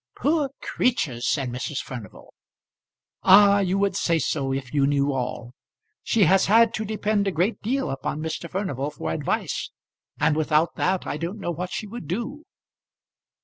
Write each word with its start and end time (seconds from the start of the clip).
"Poor 0.17 0.49
creature!" 0.63 1.21
said 1.21 1.51
Mrs. 1.51 1.77
Furnival. 1.77 2.33
"Ah, 3.21 3.59
you 3.59 3.77
would 3.77 3.95
say 3.95 4.17
so, 4.17 4.51
if 4.51 4.73
you 4.73 4.87
knew 4.87 5.13
all. 5.13 5.53
She 6.01 6.23
has 6.23 6.47
had 6.47 6.73
to 6.73 6.85
depend 6.85 7.27
a 7.27 7.31
great 7.31 7.61
deal 7.61 7.91
upon 7.91 8.19
Mr. 8.19 8.49
Furnival 8.49 8.89
for 8.89 9.11
advice, 9.11 9.69
and 10.19 10.35
without 10.35 10.73
that 10.75 11.05
I 11.05 11.17
don't 11.17 11.39
know 11.39 11.51
what 11.51 11.71
she 11.71 11.85
would 11.85 12.07
do." 12.07 12.45